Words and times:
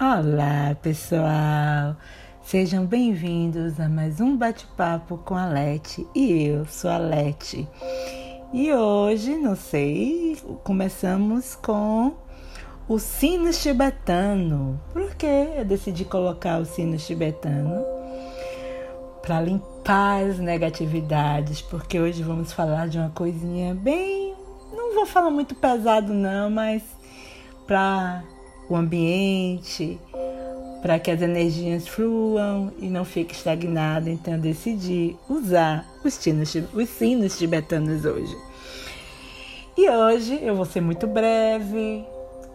Olá, 0.00 0.76
pessoal! 0.82 1.96
Sejam 2.42 2.84
bem-vindos 2.84 3.80
a 3.80 3.88
mais 3.88 4.20
um 4.20 4.36
bate-papo 4.36 5.18
com 5.18 5.34
a 5.34 5.46
Lete 5.46 6.06
e 6.14 6.44
eu 6.44 6.66
sou 6.66 6.90
a 6.90 6.98
Lete. 6.98 7.66
E 8.52 8.72
hoje, 8.72 9.36
não 9.36 9.56
sei, 9.56 10.36
começamos 10.62 11.56
com 11.56 12.12
o 12.86 12.98
sino 12.98 13.50
tibetano. 13.50 14.80
Por 14.92 15.14
que 15.14 15.26
eu 15.26 15.64
decidi 15.64 16.04
colocar 16.04 16.60
o 16.60 16.64
sino 16.64 16.96
tibetano? 16.96 17.84
Para 19.22 19.40
limpar 19.40 20.24
as 20.24 20.38
negatividades, 20.38 21.62
porque 21.62 21.98
hoje 21.98 22.22
vamos 22.22 22.52
falar 22.52 22.88
de 22.88 22.98
uma 22.98 23.10
coisinha 23.10 23.74
bem. 23.74 24.34
Não 24.72 24.94
vou 24.94 25.06
falar 25.06 25.30
muito 25.30 25.54
pesado, 25.54 26.12
não, 26.12 26.50
mas 26.50 26.82
para 27.66 28.22
o 28.68 28.76
ambiente, 28.76 29.98
para 30.82 30.98
que 30.98 31.10
as 31.10 31.22
energias 31.22 31.88
fluam 31.88 32.72
e 32.78 32.88
não 32.88 33.04
fique 33.04 33.34
estagnado. 33.34 34.08
Então 34.08 34.38
decidi 34.38 35.16
usar 35.28 35.86
os, 36.04 36.18
tinos, 36.18 36.54
os 36.72 36.88
sinos 36.88 37.38
tibetanos 37.38 38.04
hoje. 38.04 38.36
E 39.76 39.88
hoje 39.90 40.38
eu 40.42 40.54
vou 40.54 40.64
ser 40.64 40.80
muito 40.80 41.06
breve, 41.06 42.04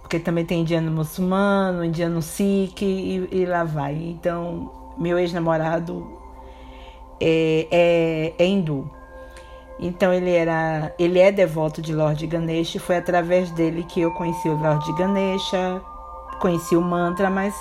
porque 0.01 0.19
também 0.19 0.45
tem 0.45 0.61
indiano 0.61 0.91
muçulmano, 0.91 1.85
indiano 1.85 2.21
sikh 2.21 2.81
e, 2.81 3.27
e 3.31 3.45
lá 3.45 3.63
vai. 3.63 3.93
Então, 3.95 4.71
meu 4.97 5.19
ex-namorado 5.19 6.20
é, 7.21 7.67
é, 7.71 8.33
é 8.37 8.45
hindu. 8.45 8.89
Então 9.79 10.13
ele 10.13 10.31
era, 10.31 10.93
ele 10.99 11.19
é 11.19 11.31
devoto 11.31 11.81
de 11.81 11.93
Lord 11.93 12.25
Ganesha 12.27 12.79
foi 12.79 12.97
através 12.97 13.49
dele 13.51 13.83
que 13.83 14.01
eu 14.01 14.11
conheci 14.11 14.47
o 14.47 14.55
Lord 14.55 14.93
Ganesha, 14.93 15.81
conheci 16.39 16.75
o 16.75 16.81
mantra, 16.81 17.29
mas 17.29 17.55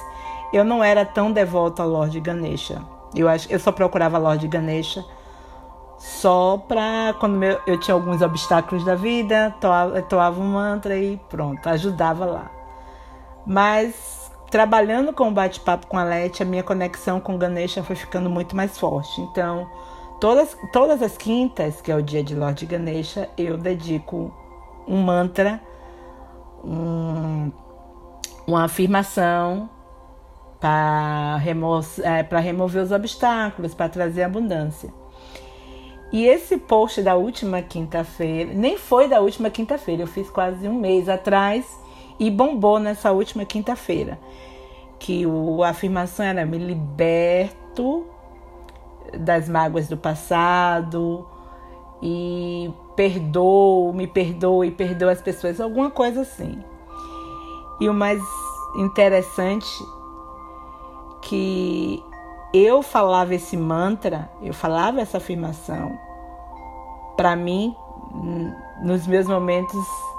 eu 0.53 0.65
não 0.65 0.85
era 0.85 1.05
tão 1.05 1.33
devoto 1.33 1.81
ao 1.81 1.89
Lord 1.89 2.21
Ganesha. 2.21 2.83
Eu 3.15 3.29
acho, 3.29 3.51
eu 3.51 3.59
só 3.59 3.73
procurava 3.73 4.19
Lord 4.19 4.47
Ganesha 4.49 5.05
só 5.99 6.57
para 6.57 7.15
quando 7.19 7.43
eu, 7.43 7.61
eu, 7.67 7.79
tinha 7.79 7.95
alguns 7.95 8.23
obstáculos 8.23 8.85
da 8.85 8.95
vida, 8.95 9.55
toava, 9.61 10.01
toava 10.03 10.41
um 10.41 10.53
mantra 10.53 10.97
e 10.97 11.19
pronto, 11.29 11.67
ajudava 11.69 12.25
lá. 12.25 12.51
Mas 13.47 14.20
trabalhando 14.51 15.13
com 15.13 15.29
o 15.29 15.31
bate-papo 15.31 15.87
com 15.87 15.97
a 15.97 16.05
Lete, 16.05 16.43
a 16.43 16.47
minha 16.47 16.63
conexão 16.63 17.21
com 17.21 17.39
Ganesha 17.39 17.83
foi 17.83 17.97
ficando 17.97 18.29
muito 18.29 18.57
mais 18.57 18.79
forte. 18.79 19.21
Então, 19.21 19.69
Todas, 20.21 20.55
todas 20.71 21.01
as 21.01 21.17
quintas, 21.17 21.81
que 21.81 21.91
é 21.91 21.97
o 21.97 22.03
dia 22.03 22.23
de 22.23 22.35
Lord 22.35 22.67
Ganesha, 22.67 23.31
eu 23.39 23.57
dedico 23.57 24.31
um 24.87 24.99
mantra, 24.99 25.59
um, 26.63 27.51
uma 28.47 28.65
afirmação 28.65 29.71
para 30.61 31.37
remo 31.37 31.81
é, 32.03 32.39
remover 32.39 32.83
os 32.83 32.93
obstáculos, 32.93 33.73
para 33.73 33.89
trazer 33.89 34.23
abundância. 34.23 34.93
E 36.13 36.27
esse 36.27 36.59
post 36.59 37.01
da 37.01 37.17
última 37.17 37.63
quinta-feira, 37.63 38.53
nem 38.53 38.77
foi 38.77 39.09
da 39.09 39.21
última 39.21 39.49
quinta-feira, 39.49 40.03
eu 40.03 40.07
fiz 40.07 40.29
quase 40.29 40.69
um 40.69 40.79
mês 40.79 41.09
atrás 41.09 41.65
e 42.21 42.31
bombou 42.31 42.79
nessa 42.79 43.11
última 43.11 43.47
quinta-feira. 43.47 44.21
Que 44.99 45.27
o, 45.27 45.65
a 45.65 45.71
afirmação 45.71 46.27
era: 46.27 46.45
me 46.45 46.59
liberto 46.59 48.05
das 49.19 49.49
mágoas 49.49 49.89
do 49.89 49.97
passado 49.97 51.27
e 52.03 52.71
perdoo, 52.95 53.93
me 53.95 54.07
perdoo 54.07 54.65
e 54.65 54.71
perdoo 54.71 55.09
as 55.09 55.23
pessoas, 55.23 55.59
alguma 55.59 55.91
coisa 55.91 56.21
assim. 56.21 56.63
E 57.81 57.89
o 57.89 57.95
mais 57.95 58.21
interessante 58.77 59.67
que 61.23 62.05
eu 62.53 62.83
falava 62.83 63.35
esse 63.35 63.57
mantra, 63.57 64.31
eu 64.43 64.53
falava 64.53 65.01
essa 65.01 65.17
afirmação 65.17 65.99
para 67.17 67.35
mim 67.35 67.75
nos 68.83 69.07
meus 69.07 69.27
momentos 69.27 70.10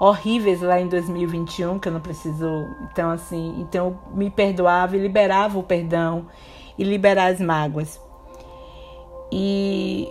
horríveis 0.00 0.62
lá 0.62 0.80
em 0.80 0.88
2021 0.88 1.78
que 1.78 1.88
eu 1.88 1.92
não 1.92 2.00
precisou, 2.00 2.66
então 2.90 3.10
assim, 3.10 3.60
então 3.60 3.88
eu 3.88 4.16
me 4.16 4.30
perdoava 4.30 4.96
e 4.96 4.98
liberava 4.98 5.58
o 5.58 5.62
perdão 5.62 6.26
e 6.78 6.82
liberar 6.82 7.26
as 7.26 7.38
mágoas. 7.38 8.00
E, 9.30 10.08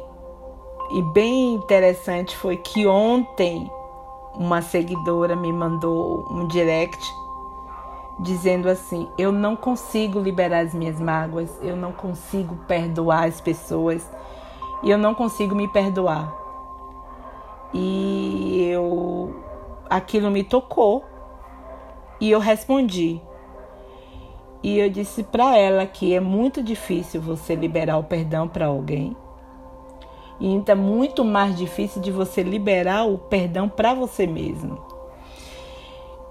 e 0.92 1.02
bem 1.12 1.56
interessante 1.56 2.38
foi 2.38 2.56
que 2.58 2.86
ontem 2.86 3.70
uma 4.36 4.62
seguidora 4.62 5.36
me 5.36 5.52
mandou 5.52 6.26
um 6.32 6.48
direct 6.48 7.04
dizendo 8.20 8.70
assim: 8.70 9.10
Eu 9.18 9.32
não 9.32 9.56
consigo 9.56 10.20
liberar 10.20 10.60
as 10.60 10.74
minhas 10.74 11.00
mágoas, 11.00 11.50
eu 11.64 11.76
não 11.76 11.92
consigo 11.92 12.56
perdoar 12.68 13.28
as 13.28 13.42
pessoas 13.42 14.08
e 14.84 14.92
eu 14.92 14.98
não 14.98 15.16
consigo 15.16 15.56
me 15.56 15.68
perdoar. 15.68 16.32
E 17.74 18.70
eu 18.72 19.49
aquilo 19.90 20.30
me 20.30 20.44
tocou 20.44 21.04
e 22.22 22.30
eu 22.32 22.40
respondi. 22.40 23.22
E 24.62 24.78
eu 24.78 24.90
disse 24.90 25.24
para 25.24 25.58
ela 25.58 25.86
que 25.86 26.14
é 26.14 26.20
muito 26.20 26.62
difícil 26.62 27.22
você 27.22 27.56
liberar 27.56 27.98
o 27.98 28.04
perdão 28.04 28.48
para 28.48 28.68
alguém. 28.68 29.16
E 30.40 30.48
então 30.48 30.74
é 30.74 30.78
muito 30.78 31.24
mais 31.24 31.58
difícil 31.58 32.02
de 32.02 32.12
você 32.12 32.44
liberar 32.44 33.06
o 33.06 33.18
perdão 33.18 33.68
para 33.68 33.94
você 33.94 34.28
mesmo. 34.28 34.78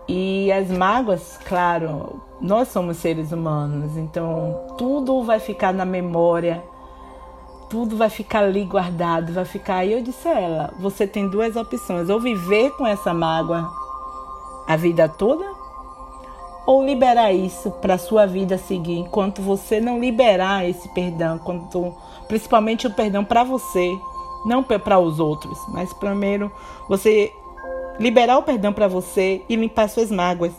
E 0.06 0.50
as 0.52 0.70
mágoas, 0.70 1.38
claro, 1.44 2.22
nós 2.40 2.68
somos 2.68 2.96
seres 2.96 3.30
humanos, 3.30 3.96
então 3.96 4.64
tudo 4.78 5.22
vai 5.22 5.38
ficar 5.38 5.74
na 5.74 5.84
memória, 5.84 6.62
tudo 7.68 7.96
vai 7.96 8.08
ficar 8.08 8.44
ali 8.44 8.64
guardado, 8.64 9.32
vai 9.32 9.44
ficar. 9.44 9.84
E 9.84 9.92
eu 9.92 10.02
disse 10.02 10.26
a 10.28 10.38
ela: 10.38 10.74
você 10.78 11.06
tem 11.06 11.28
duas 11.28 11.56
opções, 11.56 12.08
ou 12.08 12.20
viver 12.20 12.70
com 12.72 12.86
essa 12.86 13.12
mágoa 13.12 13.70
a 14.66 14.76
vida 14.76 15.08
toda, 15.08 15.44
ou 16.66 16.84
liberar 16.84 17.32
isso 17.32 17.70
para 17.70 17.98
sua 17.98 18.26
vida 18.26 18.58
seguir. 18.58 18.98
Enquanto 18.98 19.40
você 19.40 19.80
não 19.80 19.98
liberar 19.98 20.68
esse 20.68 20.88
perdão, 20.90 21.38
quanto, 21.38 21.94
principalmente 22.26 22.86
o 22.86 22.92
perdão 22.92 23.24
para 23.24 23.44
você, 23.44 23.96
não 24.44 24.62
para 24.62 24.98
os 24.98 25.18
outros, 25.18 25.58
mas 25.68 25.92
primeiro 25.92 26.50
você 26.88 27.32
liberar 27.98 28.38
o 28.38 28.42
perdão 28.42 28.72
para 28.72 28.86
você 28.86 29.42
e 29.48 29.56
limpar 29.56 29.88
suas 29.88 30.10
mágoas. 30.10 30.52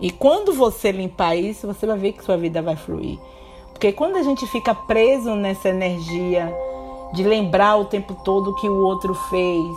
E 0.00 0.10
quando 0.10 0.52
você 0.52 0.90
limpar 0.90 1.36
isso, 1.36 1.66
você 1.66 1.86
vai 1.86 1.96
ver 1.96 2.12
que 2.12 2.24
sua 2.24 2.36
vida 2.36 2.60
vai 2.60 2.76
fluir. 2.76 3.18
Porque 3.84 3.96
quando 3.96 4.16
a 4.16 4.22
gente 4.22 4.46
fica 4.46 4.74
preso 4.74 5.34
nessa 5.34 5.68
energia 5.68 6.50
de 7.12 7.22
lembrar 7.22 7.76
o 7.76 7.84
tempo 7.84 8.16
todo 8.24 8.48
o 8.48 8.54
que 8.54 8.66
o 8.66 8.78
outro 8.78 9.12
fez, 9.12 9.76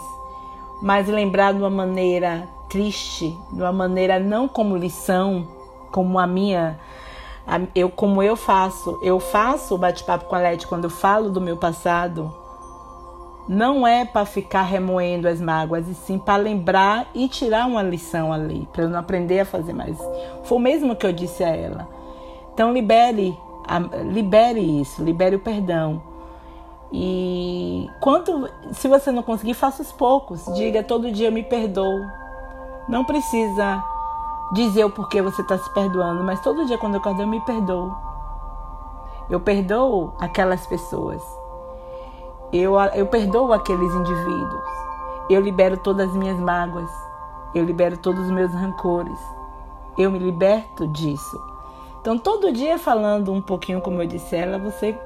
mas 0.82 1.10
lembrar 1.10 1.52
de 1.52 1.60
uma 1.60 1.70
maneira 1.70 2.48
triste, 2.70 3.38
de 3.52 3.62
uma 3.62 3.74
maneira 3.74 4.18
não 4.18 4.48
como 4.48 4.78
lição, 4.78 5.46
como 5.92 6.18
a 6.18 6.26
minha, 6.26 6.80
eu 7.76 7.90
como 7.90 8.24
eu 8.24 8.38
faço, 8.38 8.98
eu 9.04 9.20
faço 9.20 9.76
o 9.76 9.78
bate-papo 9.78 10.24
com 10.24 10.36
a 10.38 10.40
Leti 10.40 10.66
quando 10.66 10.86
eu 10.86 10.90
falo 10.90 11.30
do 11.30 11.42
meu 11.42 11.58
passado, 11.58 12.34
não 13.46 13.86
é 13.86 14.06
para 14.06 14.26
ficar 14.26 14.62
remoendo 14.62 15.28
as 15.28 15.42
mágoas, 15.42 15.86
e 15.86 15.94
sim 15.94 16.18
para 16.18 16.42
lembrar 16.42 17.08
e 17.14 17.28
tirar 17.28 17.68
uma 17.68 17.84
lição 17.84 18.32
ali, 18.32 18.70
para 18.72 18.84
eu 18.84 18.90
não 18.90 19.00
aprender 19.00 19.42
a 19.42 19.46
fazer 19.46 19.74
mais. 19.74 19.98
Foi 20.46 20.58
o 20.58 20.62
mesmo 20.62 20.96
que 20.96 21.06
eu 21.06 21.12
disse 21.12 21.44
a 21.44 21.54
ela. 21.54 21.90
Então 22.54 22.72
libere, 22.72 23.38
libere 24.12 24.82
isso, 24.82 25.04
libere 25.04 25.36
o 25.36 25.40
perdão. 25.40 26.02
E 26.92 27.90
quanto, 28.00 28.50
se 28.72 28.88
você 28.88 29.12
não 29.12 29.22
conseguir, 29.22 29.54
faça 29.54 29.82
os 29.82 29.92
poucos. 29.92 30.46
Diga 30.56 30.82
todo 30.84 31.12
dia 31.12 31.30
me 31.30 31.44
perdoo. 31.44 32.06
Não 32.88 33.04
precisa 33.04 33.84
dizer 34.54 34.86
o 34.86 34.90
porquê 34.90 35.22
você 35.22 35.42
está 35.42 35.58
se 35.58 35.70
perdoando, 35.74 36.24
mas 36.24 36.40
todo 36.42 36.66
dia 36.66 36.78
quando 36.78 36.94
eu 36.94 37.00
acordo 37.02 37.22
eu 37.22 37.28
me 37.28 37.42
perdoo. 37.42 37.94
Eu 39.30 39.42
perdoo 39.42 40.14
aquelas 40.20 40.66
pessoas 40.66 41.22
eu, 42.52 42.80
eu 42.96 43.06
perdoo 43.08 43.52
aqueles 43.52 43.94
indivíduos. 43.94 44.64
Eu 45.30 45.42
libero 45.42 45.78
todas 45.78 46.10
as 46.10 46.16
minhas 46.16 46.40
mágoas. 46.40 46.90
Eu 47.54 47.66
libero 47.66 47.98
todos 47.98 48.22
os 48.22 48.32
meus 48.32 48.54
rancores. 48.54 49.20
Eu 49.98 50.10
me 50.10 50.18
liberto 50.18 50.88
disso. 50.88 51.57
Então, 52.08 52.18
todo 52.18 52.54
dia 52.54 52.80
falando 52.80 53.34
um 53.34 53.42
pouquinho, 53.42 53.82
como 53.82 54.02
eu 54.02 54.08
disse 54.08 54.34
ela, 54.34 54.58
você 54.58 54.98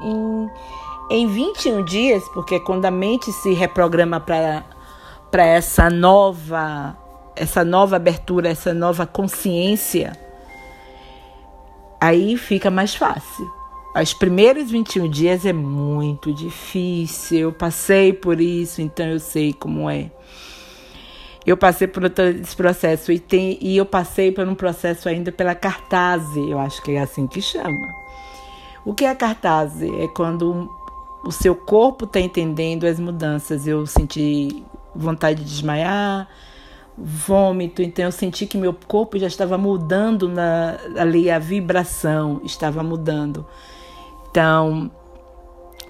em, 0.00 0.50
em 1.10 1.26
21 1.26 1.84
dias, 1.84 2.26
porque 2.30 2.58
quando 2.58 2.86
a 2.86 2.90
mente 2.90 3.30
se 3.30 3.52
reprograma 3.52 4.18
para 4.18 4.64
essa 5.44 5.90
nova 5.90 6.96
essa 7.36 7.62
nova 7.62 7.96
abertura, 7.96 8.48
essa 8.48 8.72
nova 8.72 9.06
consciência, 9.06 10.18
aí 12.00 12.38
fica 12.38 12.70
mais 12.70 12.94
fácil. 12.94 13.46
Os 13.94 14.14
primeiros 14.14 14.70
21 14.70 15.10
dias 15.10 15.44
é 15.44 15.52
muito 15.52 16.32
difícil. 16.32 17.40
Eu 17.40 17.52
passei 17.52 18.14
por 18.14 18.40
isso, 18.40 18.80
então 18.80 19.04
eu 19.04 19.20
sei 19.20 19.52
como 19.52 19.90
é. 19.90 20.10
Eu 21.48 21.56
passei 21.56 21.88
por 21.88 22.04
esse 22.04 22.54
processo 22.54 23.10
e, 23.10 23.18
tem, 23.18 23.56
e 23.62 23.74
eu 23.74 23.86
passei 23.86 24.30
por 24.30 24.46
um 24.46 24.54
processo 24.54 25.08
ainda 25.08 25.32
pela 25.32 25.54
cartaz, 25.54 26.22
eu 26.36 26.58
acho 26.58 26.82
que 26.82 26.90
é 26.90 27.00
assim 27.00 27.26
que 27.26 27.40
chama. 27.40 27.88
O 28.84 28.92
que 28.92 29.06
é 29.06 29.08
a 29.08 29.14
cartaz? 29.14 29.82
É 29.82 30.06
quando 30.08 30.70
o 31.24 31.32
seu 31.32 31.54
corpo 31.54 32.04
está 32.04 32.20
entendendo 32.20 32.84
as 32.84 33.00
mudanças. 33.00 33.66
Eu 33.66 33.86
senti 33.86 34.62
vontade 34.94 35.42
de 35.42 35.48
desmaiar, 35.48 36.28
vômito, 36.98 37.80
então 37.80 38.04
eu 38.04 38.12
senti 38.12 38.44
que 38.44 38.58
meu 38.58 38.74
corpo 38.86 39.18
já 39.18 39.26
estava 39.26 39.56
mudando 39.56 40.28
na, 40.28 40.76
ali, 40.98 41.30
a 41.30 41.38
vibração 41.38 42.42
estava 42.44 42.82
mudando. 42.82 43.46
Então, 44.30 44.90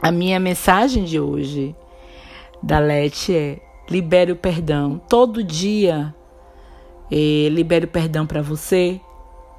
a 0.01 0.13
minha 0.13 0.39
mensagem 0.39 1.03
de 1.03 1.19
hoje 1.19 1.75
da 2.63 2.79
Lete 2.79 3.35
é: 3.35 3.68
libere 3.88 4.32
o 4.32 4.37
perdão. 4.37 5.00
Todo 5.08 5.43
dia, 5.43 6.14
eh, 7.11 7.49
libere 7.50 7.87
o 7.87 7.88
perdão 7.88 8.26
para 8.26 8.43
você, 8.43 9.00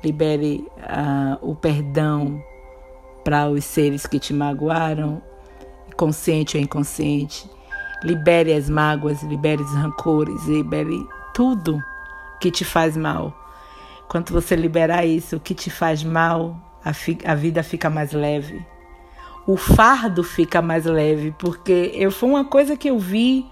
libere 0.03 0.67
uh, 0.77 1.37
o 1.41 1.55
perdão 1.55 2.41
para 3.23 3.49
os 3.49 3.65
seres 3.65 4.05
que 4.05 4.19
te 4.19 4.33
magoaram, 4.33 5.21
consciente 5.95 6.57
ou 6.57 6.63
inconsciente. 6.63 7.49
Libere 8.03 8.53
as 8.53 8.69
mágoas, 8.69 9.21
libere 9.23 9.61
os 9.61 9.73
rancores, 9.73 10.45
libere 10.45 11.05
tudo 11.33 11.83
que 12.39 12.49
te 12.49 12.63
faz 12.63 12.95
mal. 12.95 13.33
Quando 14.07 14.31
você 14.31 14.55
liberar 14.55 15.05
isso, 15.05 15.35
o 15.35 15.39
que 15.39 15.53
te 15.53 15.69
faz 15.69 16.03
mal, 16.03 16.55
a, 16.83 16.91
a 17.31 17.35
vida 17.35 17.61
fica 17.61 17.89
mais 17.89 18.13
leve. 18.13 18.65
O 19.45 19.57
fardo 19.57 20.23
fica 20.23 20.61
mais 20.61 20.85
leve, 20.85 21.35
porque 21.37 21.91
eu 21.93 22.09
foi 22.09 22.29
uma 22.29 22.45
coisa 22.45 22.77
que 22.77 22.89
eu 22.89 22.97
vi, 22.97 23.45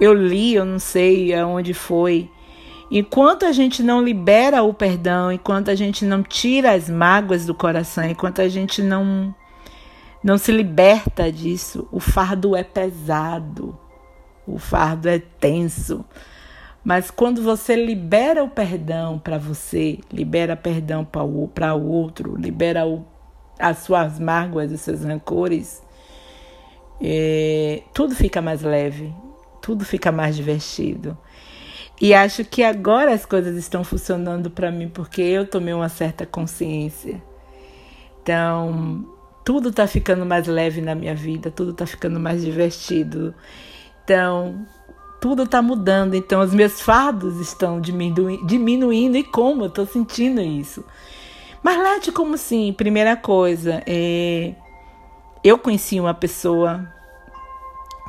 eu 0.00 0.12
li, 0.12 0.54
eu 0.54 0.64
não 0.64 0.78
sei 0.78 1.34
aonde 1.34 1.74
foi. 1.74 2.30
Enquanto 2.90 3.44
a 3.46 3.52
gente 3.52 3.82
não 3.82 4.02
libera 4.02 4.62
o 4.62 4.74
perdão, 4.74 5.32
enquanto 5.32 5.70
a 5.70 5.74
gente 5.74 6.04
não 6.04 6.22
tira 6.22 6.72
as 6.72 6.88
mágoas 6.88 7.46
do 7.46 7.54
coração, 7.54 8.04
enquanto 8.04 8.40
a 8.40 8.48
gente 8.48 8.82
não 8.82 9.34
não 10.22 10.38
se 10.38 10.50
liberta 10.50 11.30
disso, 11.30 11.86
o 11.92 12.00
fardo 12.00 12.56
é 12.56 12.64
pesado. 12.64 13.78
O 14.46 14.58
fardo 14.58 15.06
é 15.06 15.18
tenso. 15.18 16.02
Mas 16.82 17.10
quando 17.10 17.42
você 17.42 17.76
libera 17.76 18.42
o 18.42 18.48
perdão 18.48 19.18
para 19.18 19.36
você, 19.36 19.98
libera 20.10 20.56
perdão 20.56 21.04
para 21.04 21.74
o 21.74 21.90
outro, 21.90 22.36
libera 22.36 22.86
o, 22.86 23.04
as 23.58 23.78
suas 23.78 24.18
mágoas, 24.18 24.72
os 24.72 24.80
seus 24.80 25.04
rancores, 25.04 25.82
é, 27.00 27.82
tudo 27.92 28.14
fica 28.14 28.40
mais 28.40 28.62
leve, 28.62 29.14
tudo 29.64 29.82
fica 29.82 30.12
mais 30.12 30.36
divertido. 30.36 31.16
E 31.98 32.12
acho 32.12 32.44
que 32.44 32.62
agora 32.62 33.14
as 33.14 33.24
coisas 33.24 33.56
estão 33.56 33.82
funcionando 33.82 34.50
para 34.50 34.70
mim 34.70 34.90
porque 34.90 35.22
eu 35.22 35.46
tomei 35.46 35.72
uma 35.72 35.88
certa 35.88 36.26
consciência. 36.26 37.22
Então, 38.22 39.08
tudo 39.42 39.70
está 39.70 39.86
ficando 39.86 40.26
mais 40.26 40.46
leve 40.46 40.82
na 40.82 40.94
minha 40.94 41.14
vida, 41.14 41.50
tudo 41.50 41.70
está 41.70 41.86
ficando 41.86 42.20
mais 42.20 42.44
divertido. 42.44 43.34
Então, 44.04 44.66
tudo 45.18 45.44
está 45.44 45.62
mudando, 45.62 46.12
então 46.12 46.42
os 46.42 46.52
meus 46.52 46.82
fardos 46.82 47.40
estão 47.40 47.80
diminu 47.80 48.46
diminuindo 48.46 49.16
e 49.16 49.24
como 49.24 49.62
eu 49.62 49.68
estou 49.68 49.86
sentindo 49.86 50.42
isso. 50.42 50.84
Mas 51.62 51.78
Lete, 51.78 52.12
como 52.12 52.34
assim? 52.34 52.70
Primeira 52.74 53.16
coisa, 53.16 53.82
é... 53.86 54.54
eu 55.42 55.56
conheci 55.56 55.98
uma 55.98 56.12
pessoa 56.12 56.86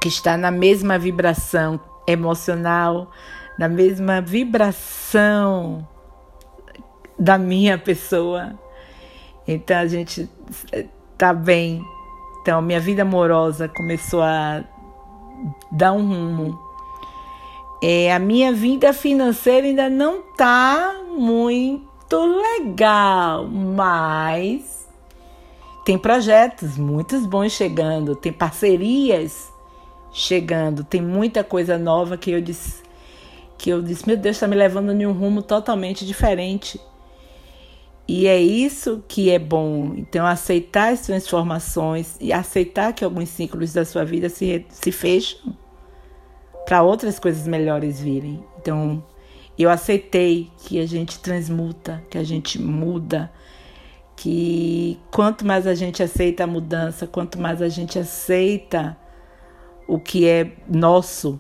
que 0.02 0.08
está 0.08 0.38
na 0.38 0.52
mesma 0.52 0.98
vibração 0.98 1.80
emocional, 2.08 3.10
na 3.58 3.68
mesma 3.68 4.22
vibração 4.22 5.88
da 7.18 7.38
minha 7.38 7.78
pessoa. 7.78 8.60
Então 9.48 9.78
a 9.78 9.88
gente 9.88 10.30
tá 11.18 11.34
bem. 11.34 11.82
Então 12.42 12.62
minha 12.62 12.80
vida 12.80 13.02
amorosa 13.02 13.68
começou 13.68 14.22
a 14.22 14.64
dar 15.72 15.94
um 15.94 16.08
rumo 16.08 16.66
é, 17.88 18.12
a 18.12 18.20
minha 18.20 18.52
vida 18.52 18.92
financeira 18.94 19.68
ainda 19.68 19.90
não 19.90 20.22
tá 20.36 20.96
muito 21.08 22.18
legal, 22.18 23.46
mas 23.48 24.88
tem 25.86 25.98
projetos 25.98 26.78
muitos 26.78 27.26
bons 27.28 27.52
chegando, 27.52 28.16
tem 28.16 28.34
parcerias 28.34 29.54
chegando, 30.16 30.82
tem 30.82 31.02
muita 31.02 31.44
coisa 31.44 31.78
nova 31.78 32.18
que 32.18 32.32
eu 32.32 32.40
disse 32.40 32.82
que 33.58 33.70
eu 33.70 33.82
disse, 33.82 34.08
meu 34.08 34.18
Deus, 34.18 34.36
está 34.36 34.48
me 34.48 34.56
levando 34.56 34.92
em 34.92 35.06
um 35.06 35.12
rumo 35.12 35.42
totalmente 35.42 36.06
diferente. 36.06 36.80
E 38.08 38.28
é 38.28 38.38
isso 38.38 39.04
que 39.08 39.30
é 39.32 39.40
bom. 39.40 39.94
Então, 39.96 40.26
aceitar 40.26 40.92
as 40.92 41.02
transformações 41.02 42.18
e 42.20 42.34
aceitar 42.34 42.94
que 42.94 43.04
alguns 43.04 43.30
ciclos 43.30 43.74
da 43.74 43.86
sua 43.86 44.04
vida 44.04 44.30
se, 44.30 44.66
se 44.70 44.92
fecham 44.92 45.56
para 46.66 46.84
outras 46.84 47.18
coisas 47.18 47.48
melhores 47.48 48.00
virem. 48.00 48.44
Então, 48.60 49.04
eu 49.58 49.70
aceitei 49.70 50.52
que 50.60 50.80
a 50.80 50.86
gente 50.86 51.20
transmuta, 51.20 52.04
que 52.10 52.18
a 52.18 52.24
gente 52.24 52.62
muda, 52.62 53.32
que 54.18 55.00
quanto 55.12 55.46
mais 55.46 55.66
a 55.66 55.74
gente 55.74 56.04
aceita 56.04 56.44
a 56.44 56.48
mudança, 56.48 57.08
quanto 57.08 57.40
mais 57.40 57.62
a 57.62 57.70
gente 57.70 57.98
aceita 57.98 58.98
o 59.88 60.00
que 60.00 60.28
é 60.28 60.52
nosso 60.68 61.40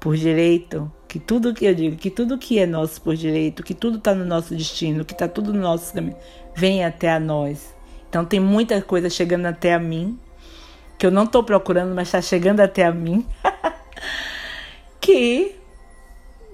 por 0.00 0.16
direito, 0.16 0.90
que 1.08 1.18
tudo 1.18 1.54
que 1.54 1.64
eu 1.64 1.74
digo, 1.74 1.96
que 1.96 2.10
tudo 2.10 2.36
que 2.36 2.58
é 2.58 2.66
nosso 2.66 3.00
por 3.00 3.16
direito, 3.16 3.62
que 3.62 3.74
tudo 3.74 3.98
está 3.98 4.14
no 4.14 4.24
nosso 4.24 4.54
destino, 4.54 5.04
que 5.04 5.12
está 5.12 5.26
tudo 5.26 5.52
no 5.52 5.60
nosso 5.60 5.92
caminho, 5.94 6.16
vem 6.54 6.84
até 6.84 7.10
a 7.10 7.18
nós. 7.18 7.74
Então 8.08 8.24
tem 8.24 8.38
muita 8.38 8.80
coisa 8.82 9.08
chegando 9.08 9.46
até 9.46 9.74
a 9.74 9.78
mim, 9.78 10.18
que 10.98 11.06
eu 11.06 11.10
não 11.10 11.24
estou 11.24 11.42
procurando, 11.42 11.94
mas 11.94 12.08
está 12.08 12.20
chegando 12.20 12.60
até 12.60 12.84
a 12.84 12.92
mim, 12.92 13.26
que 15.00 15.56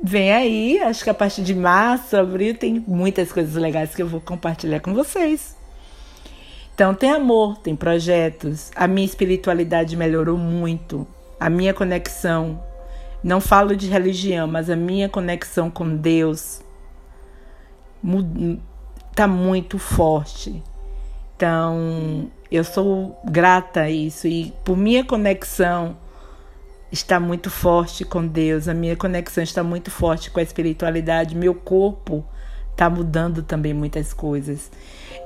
vem 0.03 0.33
aí, 0.33 0.81
acho 0.81 1.05
que 1.05 1.11
a 1.11 1.15
partir 1.15 1.43
de 1.43 1.55
março, 1.55 2.17
abril, 2.17 2.55
tem 2.55 2.83
muitas 2.87 3.33
coisas 3.33 3.55
legais 3.55 3.95
que 3.95 4.03
eu 4.03 4.09
vou 4.09 4.21
compartilhar 4.21 4.81
com 4.81 4.95
vocês. 4.95 5.60
Então 6.81 6.95
tem 6.95 7.13
amor, 7.13 7.59
tem 7.59 7.77
projetos, 7.77 8.71
a 8.75 8.89
minha 8.89 9.05
espiritualidade 9.05 9.95
melhorou 9.95 10.39
muito, 10.39 11.07
a 11.39 11.51
minha 11.51 11.75
conexão 11.75 12.59
não 13.23 13.39
falo 13.39 13.77
de 13.77 13.87
religião, 13.87 14.47
mas 14.49 14.71
a 14.71 14.77
minha 14.77 15.07
conexão 15.07 15.71
com 15.71 15.95
Deus 15.95 16.63
está 19.11 19.29
muito 19.29 19.79
forte. 19.79 20.63
Então, 21.37 22.31
eu 22.51 22.65
sou 22.65 23.21
grata 23.27 23.83
a 23.83 23.91
isso. 23.91 24.27
E 24.27 24.51
por 24.65 24.75
minha 24.75 25.05
conexão 25.05 25.99
está 26.91 27.21
muito 27.21 27.51
forte 27.51 28.07
com 28.07 28.27
Deus, 28.27 28.69
a 28.69 28.73
minha 28.73 28.97
conexão 28.97 29.45
está 29.45 29.63
muito 29.63 29.91
forte 29.91 30.31
com 30.31 30.41
a 30.41 30.43
espiritualidade, 30.43 31.37
meu 31.37 31.55
corpo 31.55 32.25
está 32.81 32.89
mudando 32.89 33.43
também 33.43 33.75
muitas 33.75 34.15
coisas. 34.15 34.71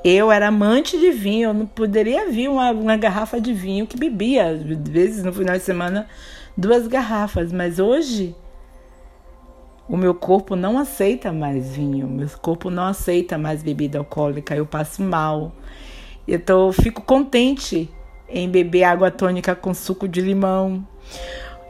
Eu 0.03 0.33
era 0.33 0.49
amante 0.49 0.99
de 0.99 1.13
vinho, 1.13 1.51
eu 1.51 1.55
não 1.55 1.67
poderia 1.67 2.29
vir 2.29 2.49
uma, 2.51 2.73
uma 2.73 2.97
garrafa 2.97 3.41
de 3.41 3.55
vinho 3.55 3.87
que 3.87 3.97
bebia, 3.97 4.49
às 4.49 4.63
vezes 4.63 5.23
no 5.23 5.33
final 5.33 5.57
de 5.57 5.63
semana 5.63 6.09
duas 6.57 6.89
garrafas, 6.89 7.53
mas 7.53 7.79
hoje 7.79 8.35
o 9.89 9.97
meu 9.97 10.15
corpo 10.15 10.57
não 10.57 10.79
aceita 10.79 11.33
mais 11.33 11.77
vinho, 11.77 12.09
meu 12.09 12.29
corpo 12.43 12.71
não 12.71 12.87
aceita 12.87 13.39
mais 13.39 13.63
bebida 13.63 13.99
alcoólica, 13.99 14.57
eu 14.57 14.67
passo 14.67 15.01
mal. 15.01 15.53
Então 16.27 16.67
eu 16.67 16.73
fico 16.73 17.03
contente 17.03 17.89
em 18.29 18.49
beber 18.49 18.83
água 18.83 19.13
tônica 19.13 19.55
com 19.55 19.73
suco 19.73 20.09
de 20.09 20.21
limão, 20.21 20.85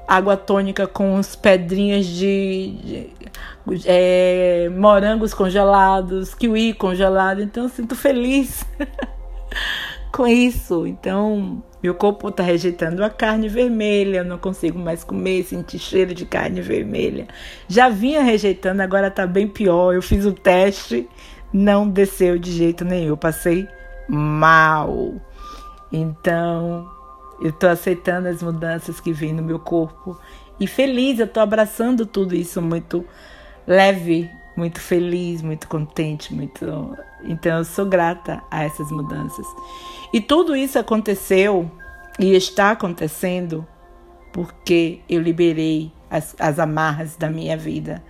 água 0.06 0.36
tônica 0.36 0.86
com 0.86 1.16
as 1.16 1.34
pedrinhas 1.34 2.06
de, 2.06 2.76
de 2.82 3.10
é, 3.86 4.68
morangos 4.70 5.32
congelados, 5.32 6.34
kiwi 6.34 6.74
congelado. 6.74 7.42
Então 7.42 7.64
eu 7.64 7.68
sinto 7.68 7.94
feliz 7.94 8.64
com 10.12 10.26
isso. 10.26 10.86
Então 10.86 11.62
meu 11.82 11.94
corpo 11.94 12.28
está 12.28 12.42
rejeitando 12.42 13.04
a 13.04 13.10
carne 13.10 13.46
vermelha, 13.46 14.18
eu 14.18 14.24
não 14.24 14.38
consigo 14.38 14.78
mais 14.78 15.04
comer, 15.04 15.44
sentir 15.44 15.78
cheiro 15.78 16.14
de 16.14 16.24
carne 16.24 16.62
vermelha. 16.62 17.26
Já 17.68 17.90
vinha 17.90 18.22
rejeitando, 18.22 18.80
agora 18.80 19.08
está 19.08 19.26
bem 19.26 19.46
pior. 19.46 19.94
Eu 19.94 20.00
fiz 20.00 20.24
o 20.24 20.32
teste, 20.32 21.06
não 21.52 21.86
desceu 21.86 22.38
de 22.38 22.50
jeito 22.52 22.84
nenhum. 22.84 23.08
Eu 23.08 23.16
passei 23.16 23.68
mal. 24.08 25.14
Então, 25.92 26.90
eu 27.40 27.50
estou 27.50 27.68
aceitando 27.68 28.28
as 28.28 28.42
mudanças 28.42 29.00
que 29.00 29.12
vêm 29.12 29.32
no 29.32 29.42
meu 29.42 29.58
corpo 29.58 30.18
e 30.58 30.66
feliz. 30.66 31.18
Eu 31.18 31.26
estou 31.26 31.42
abraçando 31.42 32.06
tudo 32.06 32.34
isso 32.34 32.60
muito 32.60 33.04
leve, 33.66 34.30
muito 34.56 34.80
feliz, 34.80 35.42
muito 35.42 35.68
contente, 35.68 36.34
muito. 36.34 36.96
Então, 37.24 37.58
eu 37.58 37.64
sou 37.64 37.86
grata 37.86 38.42
a 38.50 38.64
essas 38.64 38.90
mudanças. 38.90 39.46
E 40.12 40.20
tudo 40.20 40.54
isso 40.54 40.78
aconteceu 40.78 41.70
e 42.18 42.34
está 42.34 42.70
acontecendo 42.70 43.66
porque 44.32 45.00
eu 45.08 45.20
liberei 45.20 45.92
as, 46.10 46.34
as 46.38 46.58
amarras 46.58 47.16
da 47.16 47.28
minha 47.28 47.56
vida. 47.56 48.02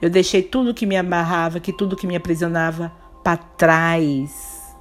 Eu 0.00 0.10
deixei 0.10 0.42
tudo 0.42 0.74
que 0.74 0.86
me 0.86 0.96
amarrava, 0.96 1.60
que 1.60 1.72
tudo 1.72 1.96
que 1.96 2.06
me 2.06 2.16
aprisionava 2.16 2.92
para 3.22 3.36
trás. 3.36 4.74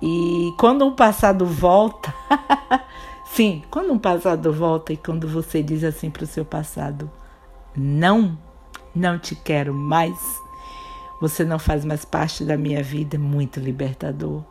E 0.00 0.52
quando 0.58 0.84
um 0.84 0.94
passado 0.94 1.44
volta, 1.44 2.12
sim, 3.34 3.64
quando 3.68 3.92
um 3.92 3.98
passado 3.98 4.52
volta 4.52 4.92
e 4.92 4.96
quando 4.96 5.26
você 5.26 5.60
diz 5.60 5.82
assim 5.82 6.08
para 6.08 6.22
o 6.22 6.26
seu 6.26 6.44
passado, 6.44 7.10
não, 7.76 8.38
não 8.94 9.18
te 9.18 9.34
quero 9.34 9.74
mais, 9.74 10.16
você 11.20 11.44
não 11.44 11.58
faz 11.58 11.84
mais 11.84 12.04
parte 12.04 12.44
da 12.44 12.56
minha 12.56 12.80
vida, 12.80 13.16
é 13.16 13.18
muito 13.18 13.58
libertador. 13.58 14.44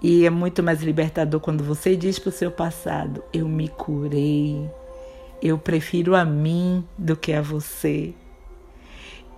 E 0.00 0.24
é 0.24 0.30
muito 0.30 0.62
mais 0.62 0.80
libertador 0.80 1.40
quando 1.40 1.64
você 1.64 1.96
diz 1.96 2.18
para 2.18 2.28
o 2.28 2.32
seu 2.32 2.50
passado: 2.50 3.22
Eu 3.32 3.48
me 3.48 3.68
curei, 3.68 4.70
eu 5.40 5.58
prefiro 5.58 6.14
a 6.14 6.24
mim 6.24 6.84
do 6.96 7.16
que 7.16 7.32
a 7.32 7.42
você. 7.42 8.14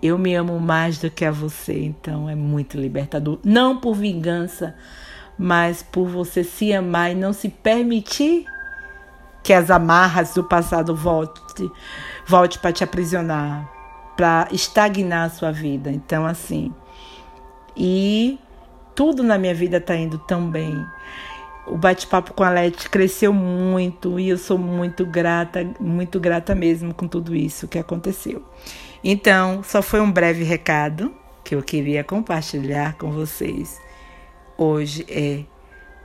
Eu 0.03 0.19
me 0.19 0.35
amo 0.35 0.61
mais 0.61 0.99
do 0.99 1.11
que 1.11 1.25
a 1.25 1.31
você, 1.31 1.83
então 1.83 2.29
é 2.29 2.35
muito 2.35 2.79
libertador. 2.79 3.39
Não 3.43 3.81
por 3.81 3.95
vingança, 3.95 4.75
mas 5.39 5.83
por 5.83 6.09
você 6.09 6.45
se 6.45 6.73
amar 6.73 7.13
e 7.13 7.15
não 7.15 7.33
se 7.33 7.49
permitir 7.49 8.47
que 9.43 9.53
as 9.53 9.71
amarras 9.71 10.35
do 10.35 10.43
passado 10.43 10.97
volte, 10.97 11.71
volte 12.27 12.59
para 12.59 12.73
te 12.73 12.83
aprisionar, 12.83 13.71
para 14.17 14.49
estagnar 14.51 15.27
a 15.27 15.31
sua 15.31 15.53
vida. 15.53 15.91
Então, 15.91 16.25
assim. 16.25 16.73
E 17.77 18.39
tudo 18.95 19.23
na 19.23 19.37
minha 19.37 19.55
vida 19.55 19.77
está 19.77 19.95
indo 19.95 20.19
tão 20.19 20.49
bem. 20.49 20.87
O 21.67 21.77
bate-papo 21.77 22.33
com 22.33 22.45
a 22.45 22.51
Leti 22.51 22.89
cresceu 22.89 23.33
muito 23.33 24.21
e 24.21 24.29
eu 24.29 24.39
sou 24.39 24.59
muito 24.59 25.05
grata, 25.05 25.67
muito 25.81 26.21
grata 26.21 26.55
mesmo 26.55 26.95
com 26.95 27.09
tudo 27.09 27.35
isso 27.35 27.67
que 27.67 27.79
aconteceu. 27.79 28.43
Então, 29.03 29.63
só 29.63 29.83
foi 29.83 30.01
um 30.01 30.11
breve 30.11 30.45
recado 30.45 31.13
que 31.43 31.55
eu 31.55 31.63
queria 31.63 32.03
compartilhar 32.03 32.95
com 32.95 33.11
vocês. 33.11 33.81
Hoje 34.57 35.05
é 35.09 35.45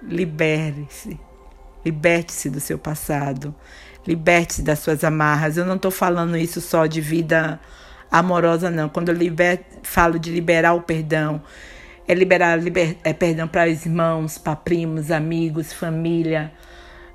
libere-se, 0.01 1.20
liberte-se 1.86 2.50
do 2.50 2.60
seu 2.60 2.79
passado, 2.79 3.53
liberte-se 4.08 4.62
das 4.62 4.79
suas 4.79 5.03
amarras. 5.03 5.58
Eu 5.58 5.65
não 5.65 5.75
estou 5.75 5.91
falando 5.91 6.36
isso 6.36 6.60
só 6.60 6.86
de 6.86 7.00
vida 7.00 7.60
amorosa, 8.12 8.70
não. 8.72 8.89
Quando 8.89 9.10
eu 9.10 9.15
liber, 9.15 9.63
falo 9.84 10.18
de 10.18 10.32
liberar 10.32 10.74
o 10.74 10.82
perdão, 10.82 11.41
é 12.08 12.13
liberar 12.13 12.56
liber, 12.56 12.98
é, 13.03 13.13
perdão 13.13 13.48
para 13.48 13.70
os 13.70 13.86
irmãos, 13.86 14.38
para 14.38 14.56
primos, 14.56 15.12
amigos, 15.12 15.72
família, 15.72 16.51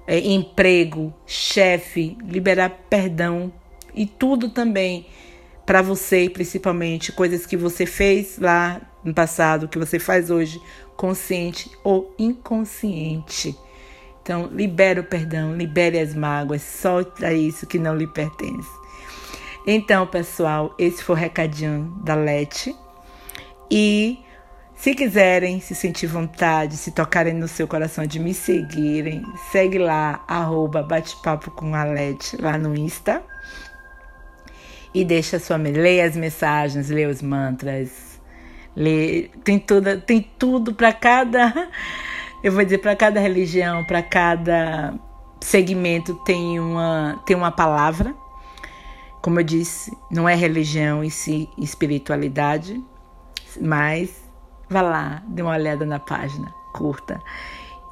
é, 0.06 0.18
emprego, 0.20 1.12
chefe, 1.26 2.16
liberar 2.22 2.70
perdão 2.88 3.52
e 3.92 4.06
tudo 4.06 4.50
também 4.50 5.06
para 5.66 5.82
você, 5.82 6.30
principalmente 6.30 7.10
coisas 7.10 7.44
que 7.46 7.56
você 7.56 7.86
fez 7.86 8.38
lá 8.38 8.80
no 9.04 9.12
passado, 9.12 9.68
que 9.68 9.78
você 9.78 9.98
faz 9.98 10.30
hoje, 10.30 10.60
consciente 10.96 11.70
ou 11.84 12.14
inconsciente. 12.18 13.56
Então, 14.22 14.46
libere 14.46 15.00
o 15.00 15.04
perdão, 15.04 15.54
libere 15.54 15.98
as 15.98 16.14
mágoas, 16.14 16.62
solte 16.62 17.24
isso 17.26 17.66
que 17.66 17.78
não 17.78 17.94
lhe 17.94 18.06
pertence. 18.06 18.70
Então, 19.66 20.06
pessoal, 20.06 20.74
esse 20.78 21.02
foi 21.02 21.14
o 21.14 21.18
recadinho 21.18 21.92
da 22.02 22.14
Lete. 22.14 22.74
E 23.70 24.18
se 24.74 24.94
quiserem 24.94 25.60
se 25.60 25.74
sentir 25.74 26.06
vontade, 26.06 26.76
se 26.76 26.90
tocarem 26.90 27.32
no 27.32 27.48
seu 27.48 27.66
coração 27.66 28.06
de 28.06 28.18
me 28.18 28.34
seguirem, 28.34 29.24
segue 29.50 29.78
lá, 29.78 30.22
arroba 30.28 30.82
bate-papo 30.82 31.50
com 31.52 31.74
a 31.74 31.84
LED 31.84 32.36
lá 32.40 32.58
no 32.58 32.76
Insta. 32.76 33.22
E 34.92 35.04
deixa 35.04 35.38
sua, 35.38 35.56
leia 35.56 36.04
as 36.04 36.16
mensagens, 36.16 36.90
lê 36.90 37.06
os 37.06 37.22
mantras, 37.22 38.13
tem 39.44 39.58
tudo, 39.58 40.00
tem 40.00 40.20
tudo 40.38 40.74
para 40.74 40.92
cada, 40.92 41.70
eu 42.42 42.52
vou 42.52 42.64
dizer 42.64 42.78
para 42.78 42.96
cada 42.96 43.20
religião, 43.20 43.84
para 43.84 44.02
cada 44.02 44.94
segmento 45.40 46.14
tem 46.24 46.58
uma, 46.58 47.22
tem 47.26 47.36
uma 47.36 47.50
palavra. 47.50 48.14
Como 49.22 49.40
eu 49.40 49.44
disse, 49.44 49.96
não 50.10 50.28
é 50.28 50.34
religião 50.34 51.02
e 51.02 51.10
sim 51.10 51.48
espiritualidade, 51.56 52.82
mas 53.60 54.24
Vá 54.68 54.80
lá, 54.80 55.22
dê 55.28 55.42
uma 55.42 55.52
olhada 55.52 55.84
na 55.84 55.98
página, 55.98 56.52
curta. 56.72 57.20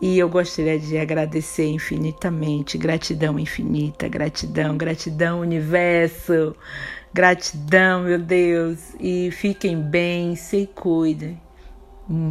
E 0.02 0.18
eu 0.18 0.28
gostaria 0.28 0.80
de 0.80 0.98
agradecer 0.98 1.66
infinitamente, 1.66 2.76
gratidão 2.76 3.38
infinita, 3.38 4.08
gratidão, 4.08 4.76
gratidão, 4.76 5.40
universo, 5.40 6.56
gratidão, 7.14 8.02
meu 8.02 8.18
Deus. 8.18 8.96
E 8.98 9.30
fiquem 9.30 9.80
bem, 9.80 10.34
se 10.34 10.68
cuidem, 10.74 11.40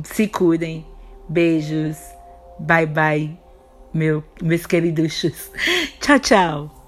se 0.04 0.28
cuidem. 0.28 0.86
Beijos, 1.30 1.98
bye 2.60 2.86
bye, 2.86 3.40
meu, 3.94 4.22
meus 4.42 4.66
queridos. 4.66 5.24
Tchau, 6.02 6.20
tchau. 6.20 6.81